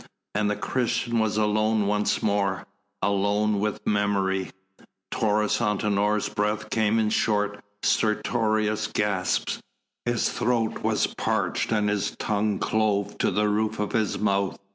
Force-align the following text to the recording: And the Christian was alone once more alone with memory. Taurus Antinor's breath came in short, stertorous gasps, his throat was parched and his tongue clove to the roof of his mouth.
And 0.33 0.49
the 0.49 0.55
Christian 0.55 1.19
was 1.19 1.37
alone 1.37 1.85
once 1.85 2.23
more 2.23 2.65
alone 3.03 3.59
with 3.59 3.85
memory. 3.85 4.49
Taurus 5.11 5.59
Antinor's 5.61 6.27
breath 6.27 6.71
came 6.71 6.97
in 6.97 7.11
short, 7.11 7.63
stertorous 7.83 8.87
gasps, 8.87 9.61
his 10.05 10.27
throat 10.27 10.79
was 10.81 11.05
parched 11.05 11.71
and 11.71 11.87
his 11.87 12.15
tongue 12.17 12.57
clove 12.57 13.19
to 13.19 13.29
the 13.29 13.47
roof 13.47 13.77
of 13.79 13.91
his 13.91 14.17
mouth. 14.17 14.57